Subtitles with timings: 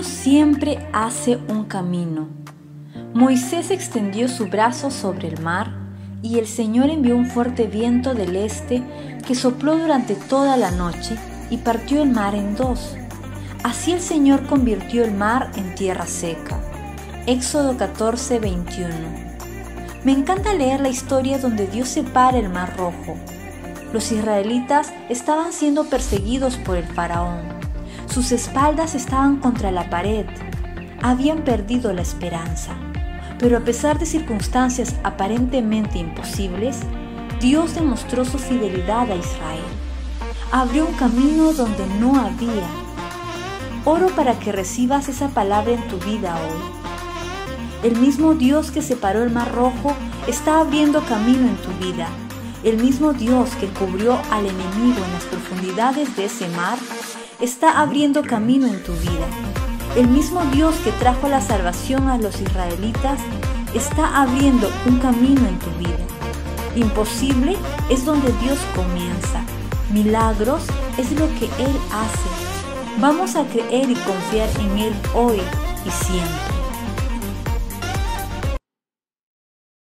[0.00, 2.30] Dios siempre hace un camino.
[3.12, 5.74] Moisés extendió su brazo sobre el mar
[6.22, 8.82] y el Señor envió un fuerte viento del este
[9.26, 11.18] que sopló durante toda la noche
[11.50, 12.96] y partió el mar en dos.
[13.62, 16.58] Así el Señor convirtió el mar en tierra seca.
[17.26, 18.88] Éxodo 14, 21.
[20.04, 23.18] Me encanta leer la historia donde Dios separa el mar rojo.
[23.92, 27.59] Los israelitas estaban siendo perseguidos por el faraón.
[28.10, 30.26] Sus espaldas estaban contra la pared.
[31.00, 32.72] Habían perdido la esperanza.
[33.38, 36.80] Pero a pesar de circunstancias aparentemente imposibles,
[37.40, 39.62] Dios demostró su fidelidad a Israel.
[40.50, 42.66] Abrió un camino donde no había.
[43.84, 47.88] Oro para que recibas esa palabra en tu vida hoy.
[47.88, 49.94] El mismo Dios que separó el mar rojo
[50.26, 52.08] está abriendo camino en tu vida.
[52.64, 56.76] El mismo Dios que cubrió al enemigo en las profundidades de ese mar
[57.40, 59.26] está abriendo camino en tu vida.
[59.96, 63.18] El mismo Dios que trajo la salvación a los israelitas
[63.74, 65.98] está abriendo un camino en tu vida.
[66.76, 67.56] Imposible
[67.88, 69.42] es donde Dios comienza.
[69.92, 70.62] Milagros
[70.98, 73.00] es lo que Él hace.
[73.00, 75.40] Vamos a creer y confiar en Él hoy
[75.86, 76.59] y siempre.